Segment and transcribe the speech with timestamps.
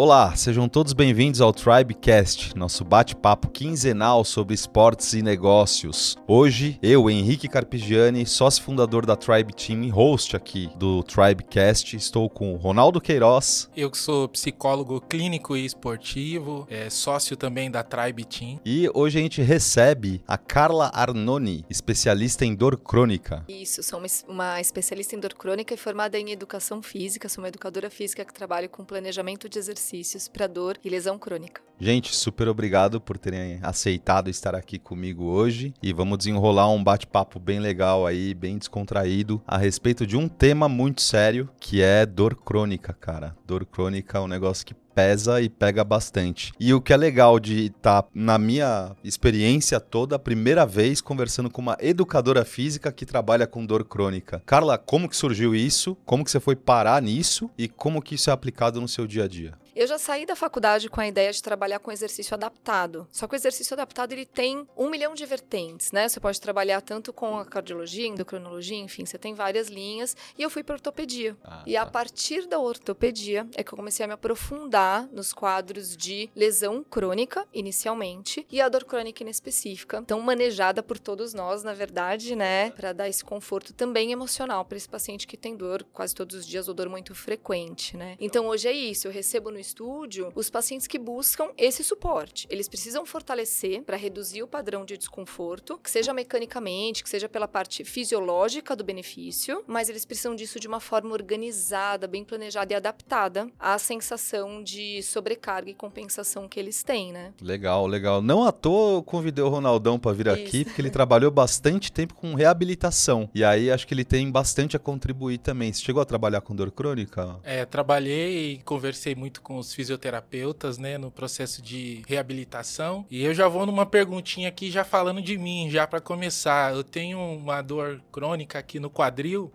[0.00, 6.16] Olá, sejam todos bem-vindos ao Tribecast, nosso bate-papo quinzenal sobre esportes e negócios.
[6.24, 12.30] Hoje, eu, Henrique Carpigiani, sócio fundador da Tribe Team e host aqui do Tribecast, estou
[12.30, 13.68] com o Ronaldo Queiroz.
[13.76, 18.60] Eu que sou psicólogo clínico e esportivo, é, sócio também da Tribe Team.
[18.64, 23.44] E hoje a gente recebe a Carla Arnoni, especialista em dor crônica.
[23.48, 27.90] Isso, sou uma especialista em dor crônica e formada em educação física, sou uma educadora
[27.90, 31.67] física que trabalha com planejamento de exercício exercícios para dor e lesão crônica.
[31.80, 37.38] Gente, super obrigado por terem aceitado estar aqui comigo hoje e vamos desenrolar um bate-papo
[37.38, 42.34] bem legal aí, bem descontraído, a respeito de um tema muito sério, que é dor
[42.34, 43.36] crônica, cara.
[43.46, 46.52] Dor crônica é um negócio que pesa e pega bastante.
[46.58, 51.00] E o que é legal de estar, tá, na minha experiência toda, a primeira vez
[51.00, 54.42] conversando com uma educadora física que trabalha com dor crônica.
[54.44, 55.96] Carla, como que surgiu isso?
[56.04, 57.48] Como que você foi parar nisso?
[57.56, 59.54] E como que isso é aplicado no seu dia a dia?
[59.78, 63.08] Eu já saí da faculdade com a ideia de trabalhar com exercício adaptado.
[63.10, 66.08] Só que o exercício adaptado ele tem um milhão de vertentes, né?
[66.08, 70.16] Você pode trabalhar tanto com a cardiologia, endocrinologia, enfim, você tem várias linhas.
[70.38, 71.36] E eu fui para ortopedia.
[71.42, 71.82] Ah, e tá.
[71.82, 76.84] a partir da ortopedia é que eu comecei a me aprofundar nos quadros de lesão
[76.84, 82.70] crônica, inicialmente, e a dor crônica inespecífica, tão manejada por todos nós, na verdade, né?
[82.70, 86.46] Para dar esse conforto também emocional para esse paciente que tem dor quase todos os
[86.46, 88.16] dias ou dor muito frequente, né?
[88.20, 92.46] Então hoje é isso, eu recebo no estúdio os pacientes que buscam esse suporte.
[92.48, 97.48] Eles precisam fortalecer para reduzir o padrão de desconforto, que seja mecanicamente, que seja pela
[97.48, 102.76] parte fisiológica do benefício, mas eles precisam disso de uma forma organizada, bem planejada e
[102.76, 107.32] adaptada à sensação de sobrecarga e compensação que eles têm, né?
[107.42, 108.22] Legal, legal.
[108.22, 110.36] Não à toa eu convidei o Ronaldão para vir Isso.
[110.36, 113.28] aqui, porque ele trabalhou bastante tempo com reabilitação.
[113.34, 115.72] E aí acho que ele tem bastante a contribuir também.
[115.72, 117.40] Você chegou a trabalhar com dor crônica?
[117.42, 123.06] É, trabalhei e conversei muito com os fisioterapeutas, né, no processo de reabilitação.
[123.10, 126.74] E eu já vou numa perguntinha aqui, já falando de mim, já para começar.
[126.74, 129.52] Eu tenho uma dor crônica aqui no quadril.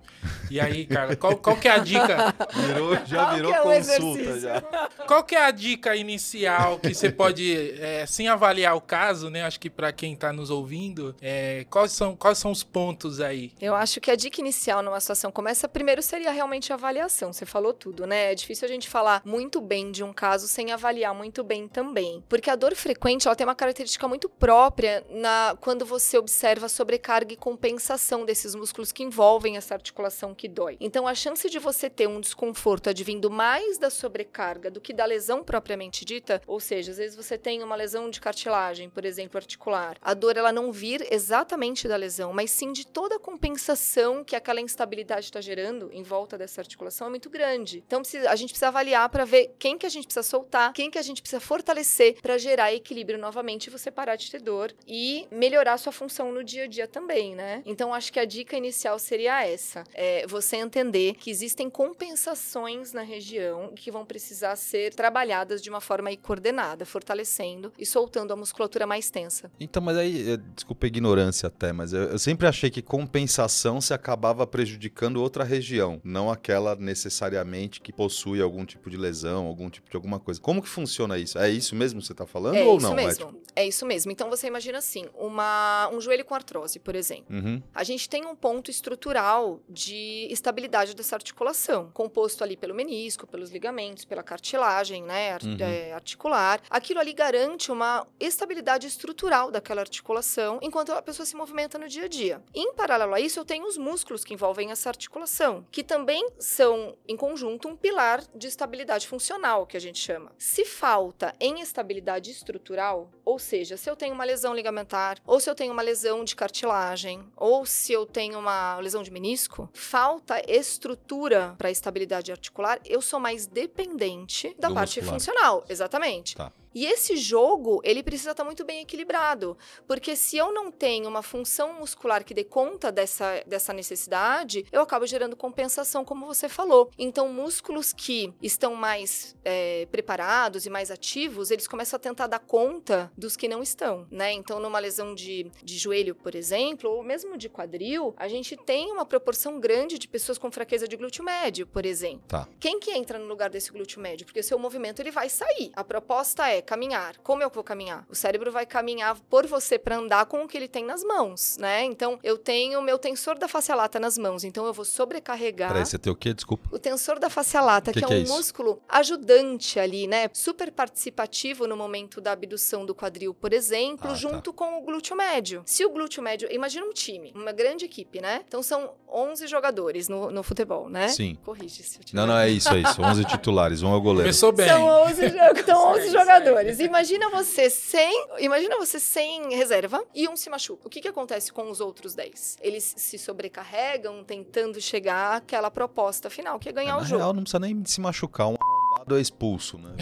[0.50, 2.34] E aí, cara, qual, qual que é a dica?
[2.68, 4.62] Virou, já qual virou é consulta, já.
[5.08, 9.44] Qual que é a dica inicial que você pode, é, sem avaliar o caso, né?
[9.44, 13.52] Acho que para quem está nos ouvindo, é, quais, são, quais são os pontos aí?
[13.62, 17.34] Eu acho que a dica inicial numa situação como essa, primeiro seria realmente a avaliação.
[17.34, 18.32] Você falou tudo, né?
[18.32, 21.83] É difícil a gente falar muito bem de um caso sem avaliar muito bem também.
[22.30, 27.34] Porque a dor frequente ela tem uma característica muito própria na quando você observa sobrecarga
[27.34, 30.78] e compensação desses músculos que envolvem essa articulação que dói.
[30.80, 35.06] Então a chance de você ter um desconforto advindo mais da sobrecarga do que da
[35.06, 39.38] lesão propriamente dita, ou seja, às vezes você tem uma lesão de cartilagem, por exemplo,
[39.38, 39.98] articular.
[40.02, 44.36] A dor ela não vir exatamente da lesão, mas sim de toda a compensação que
[44.36, 47.84] aquela instabilidade está gerando em volta dessa articulação é muito grande.
[47.86, 50.98] Então a gente precisa avaliar para ver quem que a gente precisa soltar, quem que
[50.98, 51.73] a gente precisa fortalecer
[52.22, 56.44] para gerar equilíbrio novamente e você parar de ter dor e melhorar sua função no
[56.44, 57.62] dia a dia também, né?
[57.66, 63.02] Então acho que a dica inicial seria essa: é você entender que existem compensações na
[63.02, 68.86] região que vão precisar ser trabalhadas de uma forma coordenada, fortalecendo e soltando a musculatura
[68.86, 69.52] mais tensa.
[69.60, 73.94] Então, mas aí, desculpa a ignorância até, mas eu, eu sempre achei que compensação se
[73.94, 79.90] acabava prejudicando outra região, não aquela necessariamente que possui algum tipo de lesão, algum tipo
[79.90, 80.40] de alguma coisa.
[80.40, 81.38] Como que funciona isso?
[81.38, 82.98] É isso mesmo que você está falando é ou não?
[82.98, 83.42] É isso mesmo.
[83.56, 84.12] É, isso mesmo.
[84.12, 87.36] Então você imagina assim, uma, um joelho com artrose, por exemplo.
[87.36, 87.62] Uhum.
[87.74, 93.52] A gente tem um ponto estrutural de estabilidade dessa articulação, composto ali pelo menisco, pelos
[93.52, 95.58] ligamentos, pela cartilagem, né, uhum.
[95.60, 96.62] é, articular.
[96.70, 102.06] Aquilo ali garante uma estabilidade estrutural daquela articulação enquanto a pessoa se movimenta no dia
[102.06, 102.42] a dia.
[102.54, 106.96] Em paralelo a isso, eu tenho os músculos que envolvem essa articulação, que também são,
[107.08, 110.32] em conjunto, um pilar de estabilidade funcional, que a gente chama.
[110.38, 115.50] Se falta em estabilidade estrutural, ou seja, se eu tenho uma lesão ligamentar, ou se
[115.50, 120.42] eu tenho uma lesão de cartilagem, ou se eu tenho uma lesão de menisco, falta
[120.50, 125.20] estrutura para estabilidade articular, eu sou mais dependente da Do parte muscular.
[125.20, 125.66] funcional.
[125.68, 126.38] Exatamente.
[126.38, 126.50] Tá.
[126.74, 131.22] E esse jogo, ele precisa estar muito bem equilibrado, porque se eu não tenho uma
[131.22, 136.90] função muscular que dê conta dessa, dessa necessidade, eu acabo gerando compensação, como você falou.
[136.98, 142.40] Então, músculos que estão mais é, preparados e mais ativos, eles começam a tentar dar
[142.40, 144.32] conta dos que não estão, né?
[144.32, 148.92] Então, numa lesão de, de joelho, por exemplo, ou mesmo de quadril, a gente tem
[148.92, 152.24] uma proporção grande de pessoas com fraqueza de glúteo médio, por exemplo.
[152.28, 152.48] Tá.
[152.60, 154.26] Quem que entra no lugar desse glúteo médio?
[154.26, 155.72] Porque o seu movimento ele vai sair.
[155.76, 157.18] A proposta é caminhar.
[157.24, 158.06] Como eu vou caminhar?
[158.10, 161.58] O cérebro vai caminhar por você para andar com o que ele tem nas mãos,
[161.58, 161.84] né?
[161.84, 165.70] Então, eu tenho meu tensor da face lata nas mãos, então eu vou sobrecarregar.
[165.70, 166.34] Peraí, você tem o quê?
[166.34, 166.70] Desculpa.
[166.72, 170.30] O tensor da face lata, que, que, que, é, é um músculo ajudante ali, né?
[170.34, 174.16] Super participativo no momento da abdução do quadril, por exemplo, ah, tá.
[174.16, 174.58] junto tá.
[174.58, 175.64] com o glúteo médio.
[175.66, 178.42] Se o glúteo médio, imagina um time, uma grande equipe, né?
[178.48, 181.08] Então são 11 jogadores no, no futebol, né?
[181.10, 181.38] Sim.
[181.44, 183.02] Corrige se eu Não, não, é isso, é isso.
[183.02, 184.24] 11 titulares, um é o goleiro.
[184.24, 184.68] Começou bem.
[184.68, 185.22] São 11,
[185.66, 186.53] são 11 jogadores.
[186.84, 190.88] Imagina você sem, imagina você sem reserva e um se machuca.
[190.88, 192.58] O que que acontece com os outros 10?
[192.62, 197.18] Eles se sobrecarregam tentando chegar àquela proposta final, que é ganhar é, o jogo.
[197.18, 198.48] Real, não precisa nem se machucar.
[198.48, 198.73] Um
[199.04, 199.96] arrombado é expulso, né?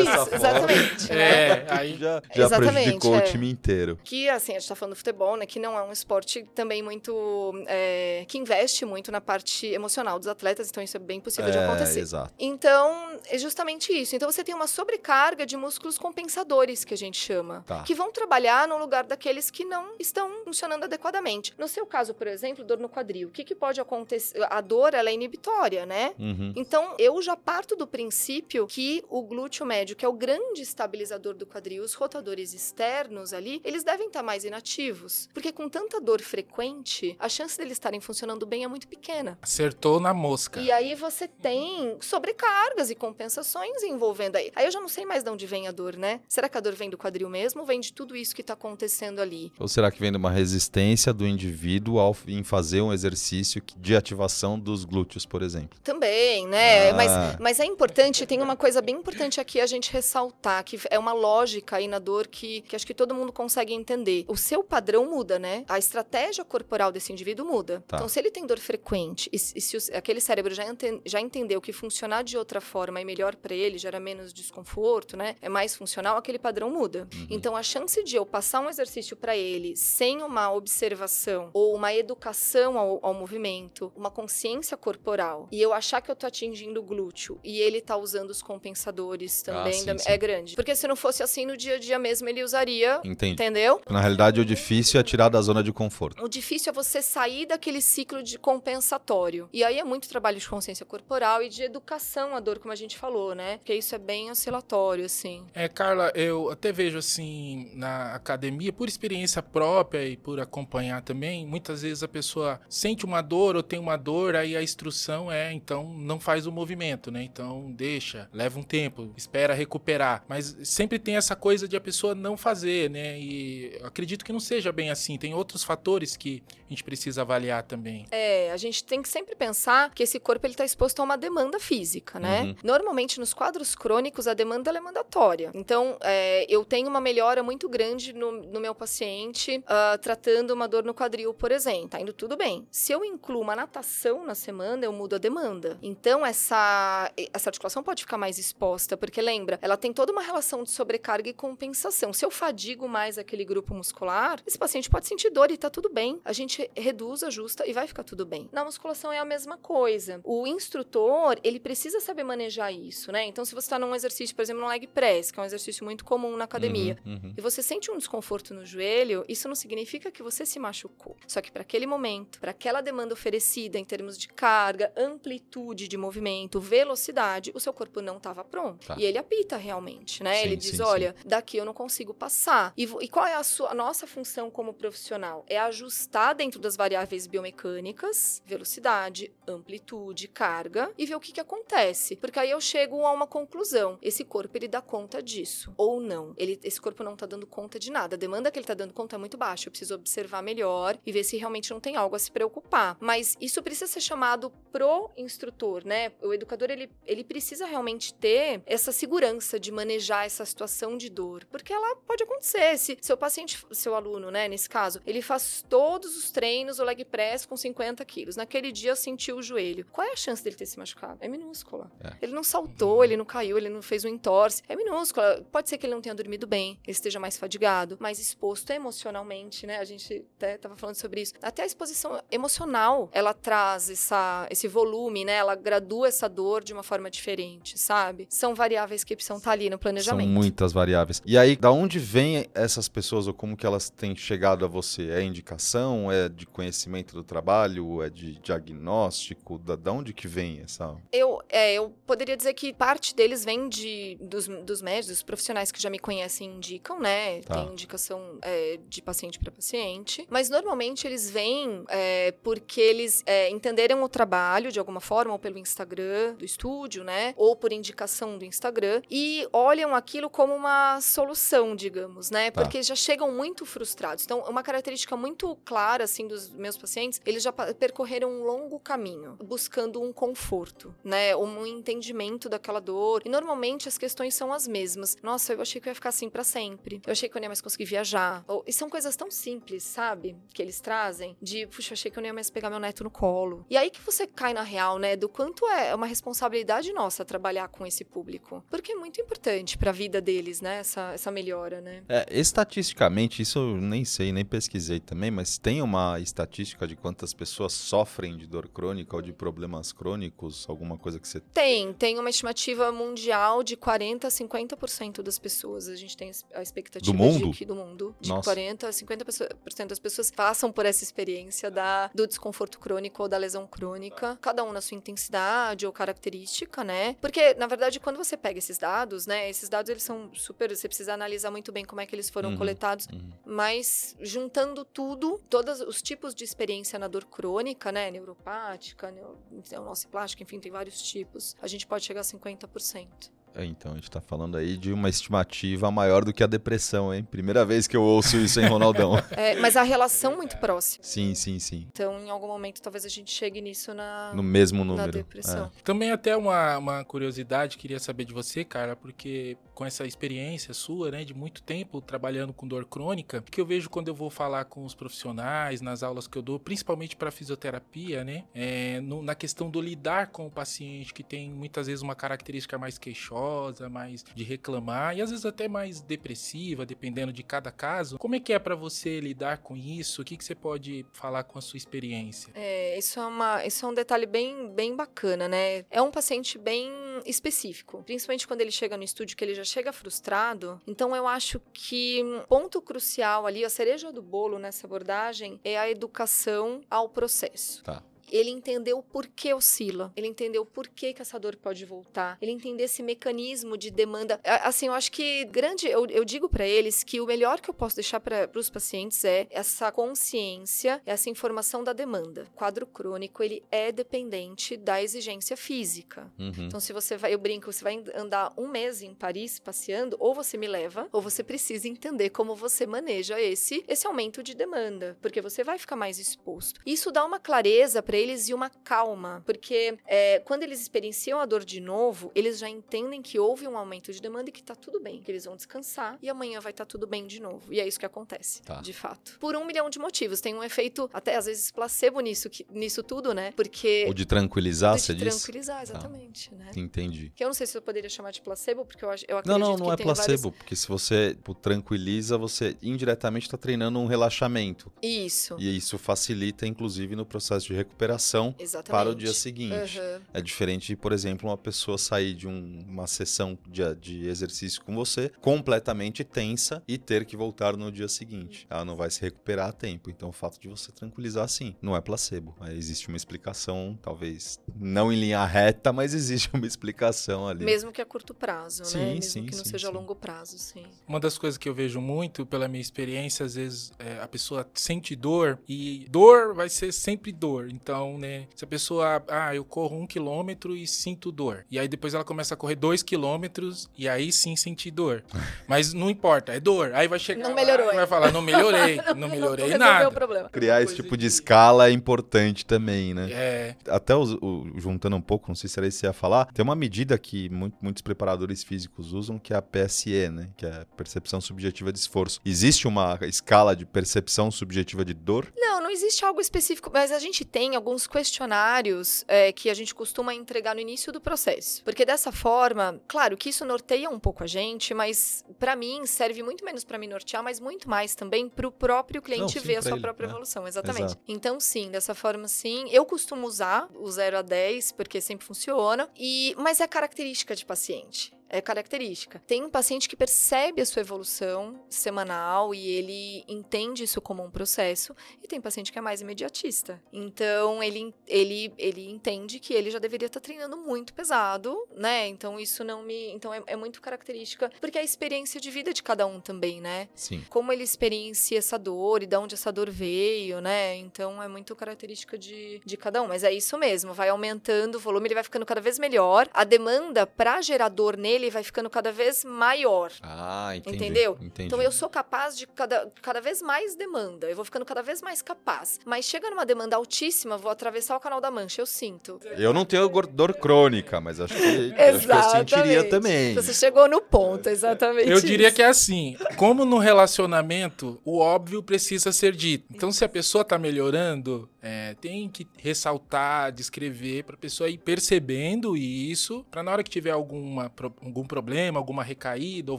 [0.00, 1.12] Isso, exatamente.
[1.12, 3.18] É, aí já, já prejudicou é.
[3.18, 3.98] o time inteiro.
[4.04, 5.46] Que, assim, a gente tá falando do futebol, né?
[5.46, 7.52] Que não é um esporte também muito...
[7.66, 11.52] É, que investe muito na parte emocional dos atletas, então isso é bem possível é,
[11.52, 12.00] de acontecer.
[12.00, 12.32] Exato.
[12.38, 14.14] Então, é justamente isso.
[14.14, 17.82] Então, você tem uma sobrecarga de músculos compensadores, que a gente chama, tá.
[17.82, 21.54] que vão trabalhar no lugar daqueles que não estão funcionando adequadamente.
[21.58, 24.46] No seu caso, por exemplo, dor no quadril, o que, que pode acontecer?
[24.50, 26.14] A dor, ela é inibitória, né?
[26.18, 26.52] Uhum.
[26.56, 31.34] Então, eu já parto do princípio que o glúteo médio, que é o grande estabilizador
[31.34, 35.28] do quadril, os rotadores externos ali, eles devem estar mais inativos.
[35.32, 39.38] Porque com tanta dor frequente, a chance deles estarem funcionando bem é muito pequena.
[39.40, 40.60] Acertou na mosca.
[40.60, 44.50] E aí você tem sobrecargas e compensações envolvendo aí.
[44.56, 46.20] Aí eu já não sei mais de onde vem a dor, né?
[46.26, 48.54] Será que a dor vem do quadril mesmo ou vem de tudo isso que está
[48.54, 49.52] acontecendo ali?
[49.56, 53.94] Ou será que vem de uma resistência do indivíduo ao, em fazer um exercício de
[53.94, 55.78] ativação dos glúteos, por exemplo?
[55.84, 56.90] Também, né?
[56.90, 56.94] Ah.
[56.94, 57.83] Mas, mas é importante,
[58.26, 61.98] tem uma coisa bem importante aqui a gente ressaltar, que é uma lógica aí na
[61.98, 64.24] dor que, que acho que todo mundo consegue entender.
[64.28, 65.64] O seu padrão muda, né?
[65.68, 67.82] A estratégia corporal desse indivíduo muda.
[67.86, 67.96] Tá.
[67.96, 71.20] Então, se ele tem dor frequente e, e se o, aquele cérebro já, ente, já
[71.20, 75.36] entendeu que funcionar de outra forma é melhor para ele, gera menos desconforto, né?
[75.40, 77.08] É mais funcional, aquele padrão muda.
[77.14, 77.26] Uhum.
[77.30, 81.94] Então, a chance de eu passar um exercício para ele sem uma observação ou uma
[81.94, 86.82] educação ao, ao, movimento, uma consciência corporal, e eu achar que eu tô atingindo o
[86.82, 90.10] glúteo e ele tá usando os compensadores também, sim, da, sim.
[90.10, 90.54] é grande.
[90.54, 93.00] Porque se não fosse assim no dia a dia mesmo, ele usaria.
[93.04, 93.34] Entendi.
[93.34, 93.80] Entendeu?
[93.88, 96.22] Na realidade, o difícil é tirar da zona de conforto.
[96.24, 99.48] O difícil é você sair daquele ciclo de compensatório.
[99.52, 102.76] E aí é muito trabalho de consciência corporal e de educação à dor, como a
[102.76, 103.58] gente falou, né?
[103.58, 105.44] Porque isso é bem oscilatório, assim.
[105.54, 111.46] É, Carla, eu até vejo assim na academia, por experiência própria e por acompanhar também,
[111.46, 115.52] muitas vezes a pessoa sente uma dor ou tem uma dor, aí a instrução é,
[115.52, 117.22] então não faz o movimento, né?
[117.22, 120.24] Então deixa, leva um tempo, espera recuperar.
[120.28, 123.18] Mas sempre tem essa coisa de a pessoa não fazer, né?
[123.18, 125.16] E acredito que não seja bem assim.
[125.18, 128.06] Tem outros fatores que a gente precisa avaliar também.
[128.10, 131.16] É, a gente tem que sempre pensar que esse corpo ele está exposto a uma
[131.16, 132.42] demanda física, né?
[132.42, 132.56] Uhum.
[132.62, 135.50] Normalmente nos quadros crônicos a demanda é mandatória.
[135.54, 140.66] Então é, eu tenho uma melhora muito grande no, no meu paciente uh, tratando uma
[140.66, 141.88] dor no quadril, por exemplo.
[141.88, 142.66] Tá indo tudo bem.
[142.70, 145.78] Se eu incluo uma natação na semana, eu mudo a demanda.
[145.82, 150.62] Então essa essa articulação pode ficar mais exposta, porque lembra, ela tem toda uma relação
[150.62, 152.12] de sobrecarga e compensação.
[152.12, 155.88] Se eu fadigo mais aquele grupo muscular, esse paciente pode sentir dor e tá tudo
[155.88, 156.20] bem.
[156.24, 158.48] A gente reduz, ajusta e vai ficar tudo bem.
[158.52, 160.20] Na musculação é a mesma coisa.
[160.24, 163.24] O instrutor, ele precisa saber manejar isso, né?
[163.24, 165.84] Então, se você está num exercício, por exemplo, no leg press, que é um exercício
[165.84, 167.34] muito comum na academia, uhum, uhum.
[167.36, 171.16] e você sente um desconforto no joelho, isso não significa que você se machucou.
[171.26, 175.96] Só que para aquele momento, para aquela demanda oferecida em termos de carga, amplitude de
[175.96, 178.86] movimento, velocidade, o seu corpo não estava pronto.
[178.86, 178.96] Tá.
[178.98, 180.36] E ele apita realmente, né?
[180.36, 182.72] Sim, ele diz: sim, olha, daqui eu não consigo passar.
[182.76, 185.44] E, e qual é a, sua, a nossa função como profissional?
[185.48, 192.16] É ajustar dentro das variáveis biomecânicas, velocidade, amplitude, carga, e ver o que, que acontece.
[192.16, 193.98] Porque aí eu chego a uma conclusão.
[194.00, 195.72] Esse corpo, ele dá conta disso.
[195.76, 196.34] Ou não.
[196.36, 198.16] Ele, esse corpo não tá dando conta de nada.
[198.16, 199.68] A demanda que ele tá dando conta é muito baixa.
[199.68, 202.96] Eu preciso observar melhor e ver se realmente não tem algo a se preocupar.
[203.00, 206.12] Mas isso precisa ser chamado pro instrutor, né?
[206.22, 211.44] O educador, ele, ele precisa realmente ter essa segurança de manejar essa situação de dor.
[211.50, 212.78] Porque ela pode acontecer.
[212.78, 217.04] Se seu paciente, seu aluno, né, nesse caso, ele faz todos os treinos, o leg
[217.04, 218.36] press com 50 quilos.
[218.36, 219.84] Naquele dia sentiu o joelho.
[219.90, 221.18] Qual é a chance dele ter se machucado?
[221.20, 221.90] É minúscula.
[222.00, 222.12] É.
[222.22, 224.62] Ele não saltou, ele não caiu, ele não fez um entorse.
[224.68, 225.44] É minúscula.
[225.50, 229.66] Pode ser que ele não tenha dormido bem, ele esteja mais fadigado, mais exposto emocionalmente,
[229.66, 229.78] né?
[229.78, 231.34] A gente até tava falando sobre isso.
[231.42, 235.32] Até a exposição emocional, ela traz essa, esse volume, né?
[235.32, 238.26] Ela gradua essa dor de uma forma diferente diferente, sabe?
[238.28, 240.26] São variáveis que precisam estar ali no planejamento.
[240.26, 241.22] São muitas variáveis.
[241.24, 245.10] E aí, da onde vêm essas pessoas ou como que elas têm chegado a você?
[245.10, 246.12] É indicação?
[246.12, 248.02] É de conhecimento do trabalho?
[248.02, 249.58] É de diagnóstico?
[249.58, 250.94] Da, da onde que vem essa?
[251.10, 255.72] Eu, é, eu poderia dizer que parte deles vem de, dos, dos médicos, dos profissionais
[255.72, 257.40] que já me conhecem indicam, né?
[257.40, 257.54] Tá.
[257.54, 260.26] Tem indicação é, de paciente para paciente.
[260.28, 265.38] Mas normalmente eles vêm é, porque eles é, entenderam o trabalho de alguma forma, ou
[265.38, 267.34] pelo Instagram do estúdio, né?
[267.36, 272.50] Ou por indicação do Instagram, e olham aquilo como uma solução, digamos, né?
[272.50, 272.62] Tá.
[272.62, 274.24] Porque já chegam muito frustrados.
[274.24, 279.36] Então, uma característica muito clara, assim, dos meus pacientes, eles já percorreram um longo caminho,
[279.44, 281.36] buscando um conforto, né?
[281.36, 283.22] Um entendimento daquela dor.
[283.24, 285.16] E normalmente as questões são as mesmas.
[285.22, 287.00] Nossa, eu achei que eu ia ficar assim para sempre.
[287.06, 288.44] Eu achei que eu não ia mais conseguir viajar.
[288.48, 290.36] Ou, e são coisas tão simples, sabe?
[290.52, 291.36] Que eles trazem.
[291.40, 293.64] De, puxa, eu achei que eu não ia mais pegar meu neto no colo.
[293.68, 295.16] E aí que você cai na real, né?
[295.16, 298.64] Do quanto é uma responsabilidade nossa trabalhar com esse público.
[298.70, 300.78] Porque é muito importante para a vida deles, né?
[300.78, 302.02] Essa, essa melhora, né?
[302.08, 307.34] É, estatisticamente, isso eu nem sei, nem pesquisei também, mas tem uma estatística de quantas
[307.34, 310.66] pessoas sofrem de dor crônica ou de problemas crônicos?
[310.68, 311.40] Alguma coisa que você.
[311.40, 315.88] Tem, tem uma estimativa mundial de 40% a 50% das pessoas.
[315.88, 317.50] A gente tem a expectativa do mundo?
[317.50, 318.54] de que do mundo, de Nossa.
[318.54, 323.36] 40% a 50% das pessoas passam por essa experiência da, do desconforto crônico ou da
[323.36, 327.16] lesão crônica, cada um na sua intensidade ou característica, né?
[327.20, 329.48] Porque, na verdade, quando você pega esses dados, né?
[329.48, 330.74] Esses dados, eles são super...
[330.74, 333.06] Você precisa analisar muito bem como é que eles foram uhum, coletados.
[333.12, 333.32] Uhum.
[333.44, 338.10] Mas, juntando tudo, todos os tipos de experiência na dor crônica, né?
[338.10, 339.12] Neuropática,
[339.50, 341.56] neurociplástica, enfim, tem vários tipos.
[341.60, 343.08] A gente pode chegar a 50%.
[343.54, 347.14] É, então, a gente tá falando aí de uma estimativa maior do que a depressão,
[347.14, 347.22] hein?
[347.22, 349.14] Primeira vez que eu ouço isso em Ronaldão.
[349.30, 351.04] é, mas a relação muito próxima.
[351.04, 351.86] Sim, sim, sim.
[351.92, 354.32] Então, em algum momento, talvez a gente chegue nisso na...
[354.34, 355.06] No mesmo número.
[355.06, 355.70] Na depressão.
[355.76, 355.82] É.
[355.82, 361.10] Também até uma, uma curiosidade, queria saber de você, cara, porque com essa experiência sua,
[361.10, 364.64] né, de muito tempo trabalhando com dor crônica, que eu vejo quando eu vou falar
[364.64, 369.34] com os profissionais, nas aulas que eu dou, principalmente para fisioterapia, né, é, no, na
[369.34, 373.43] questão do lidar com o paciente que tem muitas vezes uma característica mais queixosa,
[373.90, 378.18] mais de reclamar e às vezes até mais depressiva, dependendo de cada caso.
[378.18, 380.22] Como é que é para você lidar com isso?
[380.22, 382.52] O que, que você pode falar com a sua experiência?
[382.54, 385.84] É, isso é, uma, isso é um detalhe bem, bem bacana, né?
[385.90, 386.90] É um paciente bem
[387.26, 390.80] específico, principalmente quando ele chega no estúdio que ele já chega frustrado.
[390.86, 395.88] Então eu acho que ponto crucial ali, a cereja do bolo nessa abordagem é a
[395.90, 397.82] educação ao processo.
[397.82, 398.02] Tá
[398.36, 402.50] ele entendeu por que oscila, ele entendeu por que, que essa dor pode voltar, ele
[402.50, 404.40] entender esse mecanismo de demanda.
[404.44, 407.74] Assim, eu acho que grande, eu, eu digo para eles que o melhor que eu
[407.74, 412.46] posso deixar para os pacientes é essa consciência, essa informação da demanda.
[412.52, 416.32] O quadro crônico, ele é dependente da exigência física.
[416.38, 416.66] Uhum.
[416.66, 420.34] Então, se você vai, eu brinco, você vai andar um mês em Paris passeando, ou
[420.34, 425.16] você me leva, ou você precisa entender como você maneja esse, esse aumento de demanda,
[425.22, 426.80] porque você vai ficar mais exposto.
[426.84, 431.46] Isso dá uma clareza para eles e uma calma, porque é, quando eles experienciam a
[431.46, 434.74] dor de novo, eles já entendem que houve um aumento de demanda e que tá
[434.74, 437.72] tudo bem, que eles vão descansar e amanhã vai estar tá tudo bem de novo.
[437.72, 438.80] E é isso que acontece, tá.
[438.80, 439.38] de fato.
[439.38, 440.40] Por um milhão de motivos.
[440.40, 443.52] Tem um efeito, até às vezes, placebo nisso, que, nisso tudo, né?
[443.52, 444.06] Porque.
[444.08, 445.38] O de tranquilizar, você disse?
[445.38, 445.82] tranquilizar, tá.
[445.82, 446.56] exatamente, tá.
[446.56, 446.70] né?
[446.76, 447.32] Entendi.
[447.34, 449.58] Que eu não sei se eu poderia chamar de placebo, porque eu, eu acredito não,
[449.58, 450.58] não, não é placebo, várias...
[450.58, 454.90] porque se você tipo, tranquiliza, você indiretamente está treinando um relaxamento.
[455.02, 455.56] Isso.
[455.58, 458.90] E isso facilita, inclusive, no processo de recuperação recuperação Exatamente.
[458.90, 459.98] para o dia seguinte.
[459.98, 460.20] Uhum.
[460.32, 464.82] É diferente de, por exemplo, uma pessoa sair de um, uma sessão de, de exercício
[464.82, 468.66] com você completamente tensa e ter que voltar no dia seguinte.
[468.70, 470.10] Ela não vai se recuperar a tempo.
[470.10, 472.54] Então, o fato de você tranquilizar, sim, não é placebo.
[472.70, 477.64] Existe uma explicação, talvez não em linha reta, mas existe uma explicação ali.
[477.64, 479.14] Mesmo que a curto prazo, sim, né?
[479.14, 480.84] Mesmo sim, que não sim, seja a longo prazo, sim.
[481.06, 484.68] Uma das coisas que eu vejo muito, pela minha experiência, às vezes é, a pessoa
[484.74, 487.68] sente dor e dor vai ser sempre dor.
[487.70, 488.46] Então, então, né?
[488.56, 491.64] Se a pessoa, ah, eu corro um quilômetro e sinto dor.
[491.70, 495.22] E aí depois ela começa a correr dois quilômetros e aí sim sentir dor.
[495.68, 496.92] Mas não importa, é dor.
[496.92, 497.48] Aí vai chegar.
[497.48, 497.94] Não melhorou.
[497.94, 500.08] vai falar, não melhorei, não melhorei não nada.
[500.08, 500.48] O problema.
[500.48, 503.30] Criar esse tipo de escala é importante também, né?
[503.30, 503.76] É.
[503.88, 506.46] Até o, o, juntando um pouco, não sei se era isso que você ia falar,
[506.46, 510.48] tem uma medida que muito, muitos preparadores físicos usam que é a PSE, né?
[510.56, 512.40] Que é a percepção subjetiva de esforço.
[512.44, 515.52] Existe uma escala de percepção subjetiva de dor?
[515.56, 519.94] Não, não existe algo específico, mas a gente tem alguns questionários é, que a gente
[519.94, 521.84] costuma entregar no início do processo.
[521.84, 526.42] Porque dessa forma, claro que isso norteia um pouco a gente, mas para mim serve
[526.42, 529.76] muito menos para me nortear, mas muito mais também para o próprio cliente Não, ver
[529.76, 530.32] a sua ele, própria né?
[530.32, 530.66] evolução.
[530.66, 531.04] Exatamente.
[531.04, 531.20] Exato.
[531.28, 532.88] Então, sim, dessa forma, sim.
[532.90, 536.08] Eu costumo usar o 0 a 10, porque sempre funciona.
[536.16, 539.42] E, mas é característica de paciente é característica.
[539.46, 544.50] Tem um paciente que percebe a sua evolução semanal e ele entende isso como um
[544.50, 547.02] processo, e tem paciente que é mais imediatista.
[547.12, 552.28] Então, ele, ele, ele entende que ele já deveria estar treinando muito pesado, né?
[552.28, 553.32] Então, isso não me.
[553.32, 556.80] Então, é, é muito característica, porque é a experiência de vida de cada um também,
[556.80, 557.08] né?
[557.14, 557.44] Sim.
[557.50, 560.96] Como ele experiencia essa dor e de onde essa dor veio, né?
[560.96, 563.26] Então, é muito característica de, de cada um.
[563.26, 566.48] Mas é isso mesmo, vai aumentando o volume, ele vai ficando cada vez melhor.
[566.54, 570.12] A demanda para gerar dor nele ele vai ficando cada vez maior.
[570.22, 570.96] Ah, entendi.
[570.96, 571.38] Entendeu?
[571.40, 571.66] Entendi.
[571.66, 574.48] Então eu sou capaz de cada, cada vez mais demanda.
[574.48, 575.98] Eu vou ficando cada vez mais capaz.
[576.04, 579.40] Mas chega numa demanda altíssima, vou atravessar o canal da Mancha, eu sinto.
[579.56, 583.54] Eu não tenho dor crônica, mas acho que, acho que eu sentiria também.
[583.54, 585.28] Você chegou no ponto, exatamente.
[585.28, 589.86] Eu diria que é assim: como no relacionamento, o óbvio precisa ser dito.
[589.90, 594.98] Então, se a pessoa tá melhorando, é, tem que ressaltar, descrever para a pessoa ir
[594.98, 597.90] percebendo isso, para na hora que tiver alguma,
[598.24, 599.98] algum problema, alguma recaída ou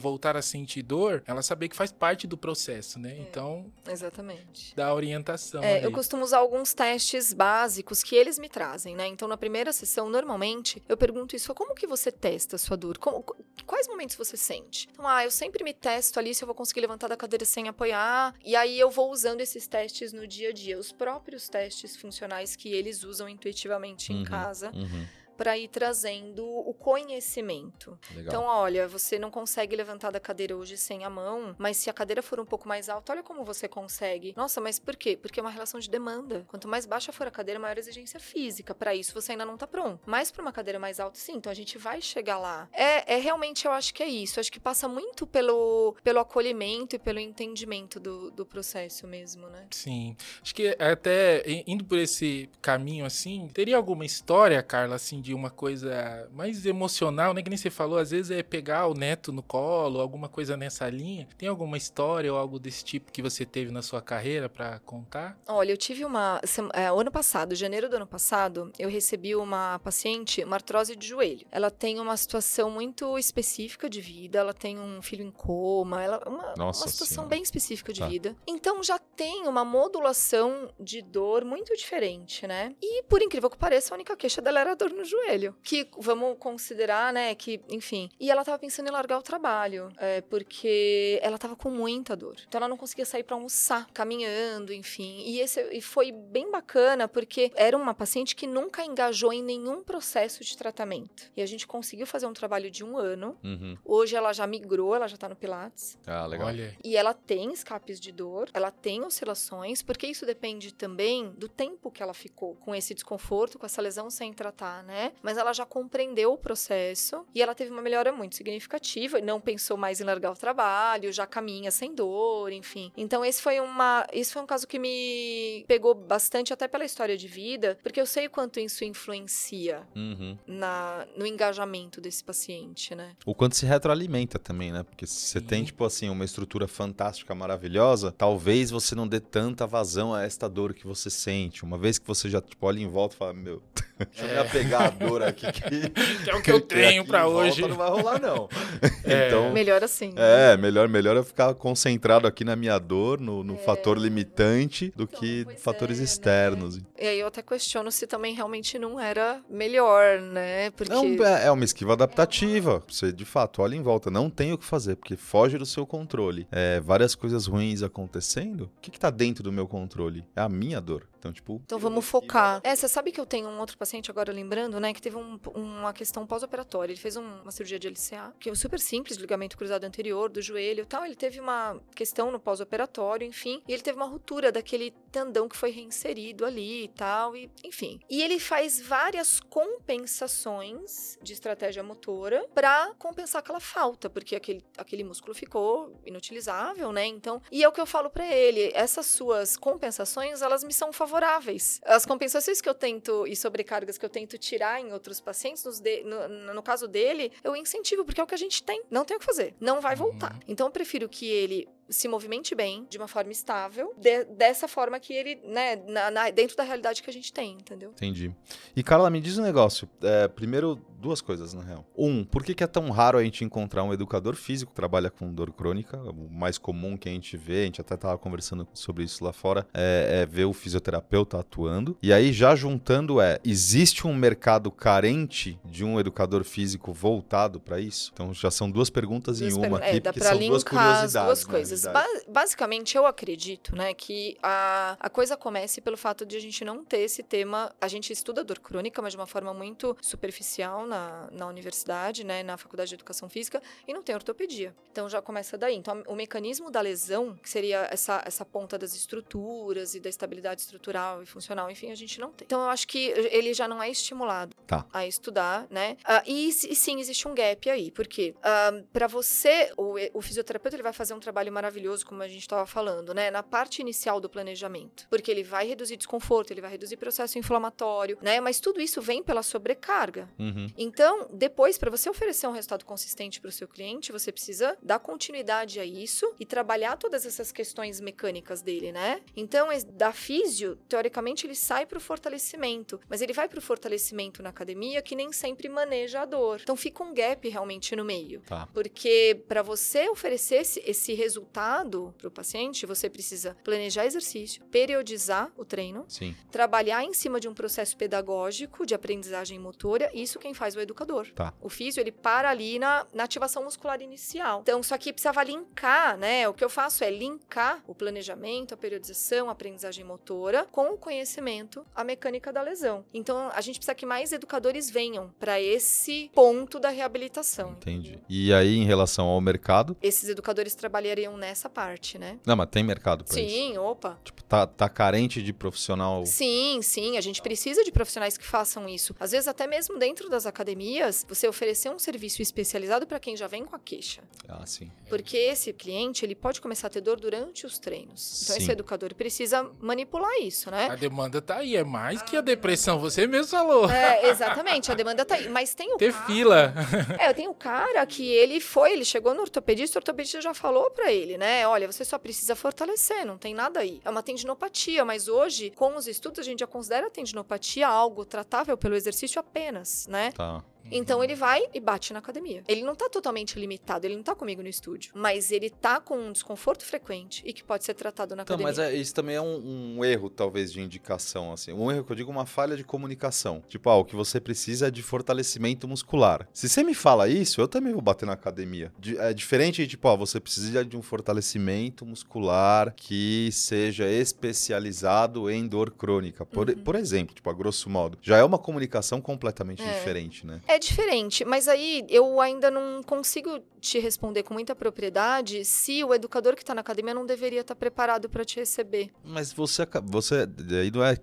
[0.00, 3.12] voltar a sentir dor, ela saber que faz parte do processo, né?
[3.12, 4.74] É, então, exatamente.
[4.74, 5.62] Da orientação.
[5.62, 9.06] É, eu costumo usar alguns testes básicos que eles me trazem, né?
[9.06, 12.98] Então, na primeira sessão, normalmente, eu pergunto isso: como que você testa a sua dor?
[12.98, 13.24] Como,
[13.64, 14.88] quais momentos você sente?
[14.92, 17.68] Então, ah, eu sempre me testo ali se eu vou conseguir levantar da cadeira sem
[17.68, 20.78] apoiar, e aí eu vou usando esses testes no dia a dia.
[20.78, 24.70] Os próprios testes testes funcionais que eles usam intuitivamente uhum, em casa.
[24.74, 25.06] Uhum
[25.36, 27.98] para ir trazendo o conhecimento.
[28.10, 28.26] Legal.
[28.26, 31.92] Então, olha, você não consegue levantar da cadeira hoje sem a mão, mas se a
[31.92, 34.34] cadeira for um pouco mais alta, olha como você consegue.
[34.36, 35.16] Nossa, mas por quê?
[35.16, 36.44] Porque é uma relação de demanda.
[36.48, 38.74] Quanto mais baixa for a cadeira, maior exigência física.
[38.74, 40.00] Para isso, você ainda não está pronto.
[40.06, 41.34] Mas para uma cadeira mais alta, sim.
[41.36, 42.68] Então, a gente vai chegar lá.
[42.72, 44.38] É, é realmente, eu acho que é isso.
[44.38, 49.48] Eu acho que passa muito pelo, pelo acolhimento e pelo entendimento do, do processo mesmo,
[49.48, 49.66] né?
[49.70, 50.16] Sim.
[50.42, 55.50] Acho que até indo por esse caminho assim, teria alguma história, Carla, assim, de uma
[55.50, 57.42] coisa mais emocional, né?
[57.42, 60.88] Que nem você falou, às vezes é pegar o neto no colo, alguma coisa nessa
[60.88, 61.26] linha.
[61.36, 65.36] Tem alguma história ou algo desse tipo que você teve na sua carreira para contar?
[65.48, 66.40] Olha, eu tive uma.
[66.72, 71.44] É, ano passado, janeiro do ano passado, eu recebi uma paciente, uma artrose de joelho.
[71.50, 76.22] Ela tem uma situação muito específica de vida, ela tem um filho em coma, ela
[76.24, 77.30] uma, Nossa uma situação senhora.
[77.30, 78.06] bem específica de tá.
[78.06, 78.36] vida.
[78.46, 82.76] Então já tem uma modulação de dor muito diferente, né?
[82.80, 85.54] E por incrível que pareça, a única queixa dela era a dor no joelho joelho.
[85.62, 88.10] Que vamos considerar, né, que, enfim.
[88.18, 92.36] E ela tava pensando em largar o trabalho, é, porque ela tava com muita dor.
[92.46, 95.22] Então ela não conseguia sair para almoçar, caminhando, enfim.
[95.24, 99.82] E esse e foi bem bacana, porque era uma paciente que nunca engajou em nenhum
[99.82, 101.30] processo de tratamento.
[101.36, 103.36] E a gente conseguiu fazer um trabalho de um ano.
[103.42, 103.76] Uhum.
[103.84, 105.98] Hoje ela já migrou, ela já tá no Pilates.
[106.06, 106.48] Ah, legal.
[106.48, 106.76] Olha.
[106.82, 111.90] E ela tem escapes de dor, ela tem oscilações, porque isso depende também do tempo
[111.90, 115.05] que ela ficou com esse desconforto, com essa lesão sem tratar, né?
[115.22, 119.76] Mas ela já compreendeu o processo e ela teve uma melhora muito significativa, não pensou
[119.76, 122.92] mais em largar o trabalho, já caminha sem dor, enfim.
[122.96, 127.16] Então esse foi uma, esse foi um caso que me pegou bastante até pela história
[127.16, 130.36] de vida, porque eu sei o quanto isso influencia uhum.
[130.46, 133.16] na, no engajamento desse paciente, né?
[133.24, 134.82] O quanto se retroalimenta também, né?
[134.82, 139.66] Porque se você tem, tipo assim, uma estrutura fantástica, maravilhosa, talvez você não dê tanta
[139.66, 141.64] vazão a esta dor que você sente.
[141.64, 143.62] Uma vez que você já, tipo, olha em volta e fala, meu,
[143.98, 144.32] deixa eu é.
[144.32, 145.50] me apegar dor aqui.
[145.52, 145.90] Que,
[146.24, 147.62] que é o que eu tenho para hoje.
[147.62, 148.48] Não vai rolar, não.
[149.04, 149.28] É.
[149.28, 150.08] Então, melhor assim.
[150.08, 150.52] Né?
[150.52, 153.58] É, melhor, melhor eu ficar concentrado aqui na minha dor, no, no é.
[153.58, 156.76] fator limitante, do então, que fatores é, externos.
[156.76, 156.82] Né?
[156.98, 160.70] E aí eu até questiono se também realmente não era melhor, né?
[160.70, 160.92] Porque...
[160.92, 162.82] Não, é, é uma esquiva adaptativa.
[162.88, 164.10] Você, de fato, olha em volta.
[164.10, 166.48] Não tem o que fazer, porque foge do seu controle.
[166.50, 168.64] É, várias coisas ruins acontecendo.
[168.76, 170.24] O que, que tá dentro do meu controle?
[170.34, 171.06] É a minha dor.
[171.26, 171.60] Então, tipo.
[171.64, 172.60] Então vamos focar.
[172.62, 174.92] É, você sabe que eu tenho um outro paciente agora lembrando, né?
[174.92, 176.92] Que teve um, uma questão pós-operatória.
[176.92, 180.40] Ele fez um, uma cirurgia de LCA, que é super simples, ligamento cruzado anterior do
[180.40, 181.04] joelho e tal.
[181.04, 183.62] Ele teve uma questão no pós-operatório, enfim.
[183.66, 187.36] E ele teve uma ruptura daquele tendão que foi reinserido ali e tal.
[187.36, 188.00] E, enfim.
[188.08, 195.04] E ele faz várias compensações de estratégia motora para compensar aquela falta, porque aquele, aquele
[195.04, 197.06] músculo ficou inutilizável, né?
[197.06, 197.42] Então.
[197.50, 198.70] E é o que eu falo para ele.
[198.74, 201.80] Essas suas compensações, elas me são favoráveis favoráveis.
[201.84, 206.02] As compensações que eu tento e sobrecargas que eu tento tirar em outros pacientes, de,
[206.04, 208.82] no, no, caso dele, eu incentivo, porque é o que a gente tem.
[208.90, 209.54] Não tem o que fazer.
[209.60, 210.34] Não vai voltar.
[210.34, 210.40] Uhum.
[210.48, 214.98] Então eu prefiro que ele se movimente bem, de uma forma estável, de, dessa forma
[214.98, 217.90] que ele, né, na, na, dentro da realidade que a gente tem, entendeu?
[217.90, 218.34] Entendi.
[218.74, 219.88] E Carla, me diz um negócio.
[220.02, 221.86] É, primeiro, duas coisas, na real.
[221.96, 225.10] Um, por que, que, é tão raro a gente encontrar um educador físico que trabalha
[225.10, 225.96] com dor crônica?
[225.98, 229.32] O mais comum que a gente vê, a gente até estava conversando sobre isso lá
[229.32, 230.95] fora, é, é, ver o fisioterapeuta
[231.36, 231.96] atuando.
[232.02, 237.80] E aí, já juntando, é: existe um mercado carente de um educador físico voltado para
[237.80, 238.10] isso?
[238.12, 241.16] Então, já são duas perguntas duas em uma aqui, é, dá porque são duas curiosidades.
[241.16, 241.82] As duas coisas.
[241.84, 246.64] Ba basicamente, eu acredito, né, que a, a coisa comece pelo fato de a gente
[246.64, 247.72] não ter esse tema.
[247.80, 252.42] A gente estuda dor crônica, mas de uma forma muito superficial na, na universidade, né,
[252.42, 254.74] na faculdade de educação física, e não tem ortopedia.
[254.90, 255.76] Então já começa daí.
[255.76, 260.60] Então, o mecanismo da lesão, que seria essa, essa ponta das estruturas e da estabilidade
[260.60, 260.85] estrutural
[261.22, 262.44] e funcional, enfim, a gente não tem.
[262.46, 262.98] Então, eu acho que
[263.30, 264.86] ele já não é estimulado tá.
[264.92, 265.96] a estudar, né?
[266.04, 270.22] Uh, e, e, sim, existe um gap aí, porque uh, ah, para você, o, o
[270.22, 273.30] fisioterapeuta ele vai fazer um trabalho maravilhoso, como a gente estava falando, né?
[273.30, 278.18] Na parte inicial do planejamento, porque ele vai reduzir desconforto, ele vai reduzir processo inflamatório,
[278.20, 278.40] né?
[278.40, 280.28] Mas tudo isso vem pela sobrecarga.
[280.38, 280.66] Uhum.
[280.76, 284.98] Então, depois, para você oferecer um resultado consistente para o seu cliente, você precisa dar
[284.98, 289.20] continuidade a isso e trabalhar todas essas questões mecânicas dele, né?
[289.36, 294.42] Então, da físio, teoricamente, ele sai para o fortalecimento, mas ele vai para o fortalecimento
[294.42, 296.60] na academia que nem sempre maneja a dor.
[296.62, 298.40] Então, fica um gap realmente no meio.
[298.42, 298.68] Tá.
[298.72, 305.52] Porque para você oferecer esse, esse resultado para o paciente, você precisa planejar exercício, periodizar
[305.56, 306.34] o treino, Sim.
[306.50, 310.10] trabalhar em cima de um processo pedagógico de aprendizagem motora.
[310.14, 311.30] Isso quem faz é o educador.
[311.32, 311.52] Tá.
[311.60, 314.60] O físio, ele para ali na, na ativação muscular inicial.
[314.62, 316.48] Então, só que precisava linkar, né?
[316.48, 320.98] O que eu faço é linkar o planejamento, a periodização, a aprendizagem motora com o
[320.98, 323.04] conhecimento, a mecânica da lesão.
[323.12, 327.72] Então, a gente precisa que mais educadores venham para esse ponto da reabilitação.
[327.72, 328.18] Entendi.
[328.28, 329.96] E aí, em relação ao mercado?
[330.02, 332.38] Esses educadores trabalhariam nessa parte, né?
[332.44, 333.50] Não, mas tem mercado para isso?
[333.50, 334.18] Sim, opa.
[334.24, 336.24] Tipo, tá, tá carente de profissional?
[336.26, 337.16] Sim, sim.
[337.16, 339.14] A gente precisa de profissionais que façam isso.
[339.18, 343.46] Às vezes, até mesmo dentro das academias, você oferecer um serviço especializado para quem já
[343.46, 344.22] vem com a queixa.
[344.48, 344.90] Ah, sim.
[345.08, 348.42] Porque esse cliente, ele pode começar a ter dor durante os treinos.
[348.42, 348.62] Então, sim.
[348.62, 350.88] esse educador precisa manipular isso, né?
[350.90, 351.76] A demanda tá aí.
[351.76, 352.98] É mais que a depressão.
[352.98, 353.90] Você mesmo falou.
[353.90, 354.90] É, exatamente.
[354.90, 355.48] A demanda tá aí.
[355.48, 356.26] Mas tem o Ter cara...
[356.26, 356.74] fila.
[357.18, 360.52] É, eu tenho o cara que ele foi, ele chegou no ortopedista, o ortopedista já
[360.52, 361.66] falou para ele, né?
[361.66, 364.00] Olha, você só precisa fortalecer, não tem nada aí.
[364.04, 368.24] É uma tendinopatia, mas hoje, com os estudos, a gente já considera a tendinopatia algo
[368.24, 370.32] tratável pelo exercício apenas, né?
[370.32, 370.62] Tá.
[370.90, 372.62] Então ele vai e bate na academia.
[372.68, 375.12] Ele não tá totalmente limitado, ele não tá comigo no estúdio.
[375.14, 378.84] Mas ele tá com um desconforto frequente e que pode ser tratado na então, academia.
[378.84, 381.72] Mas é, isso também é um, um, erro, talvez, de indicação, assim.
[381.72, 383.62] Um erro que eu digo, uma falha de comunicação.
[383.68, 386.48] Tipo, ah, o que você precisa é de fortalecimento muscular.
[386.52, 388.92] Se você me fala isso, eu também vou bater na academia.
[389.18, 395.66] É diferente de, tipo, ah, você precisa de um fortalecimento muscular que seja especializado em
[395.66, 396.44] dor crônica.
[396.44, 396.76] Por, uhum.
[396.76, 398.18] por exemplo, tipo, a grosso modo.
[398.22, 399.92] Já é uma comunicação completamente é.
[399.92, 400.60] diferente, né?
[400.66, 406.12] É diferente, mas aí eu ainda não consigo te responder com muita propriedade se o
[406.12, 409.10] educador que está na academia não deveria estar tá preparado para te receber.
[409.24, 410.48] Mas você, você
[410.80, 411.16] aí não é